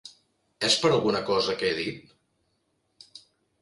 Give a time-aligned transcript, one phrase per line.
[0.69, 3.17] És per alguna cosa que he dit?